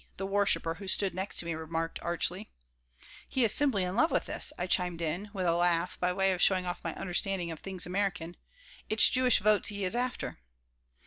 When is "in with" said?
4.99-5.45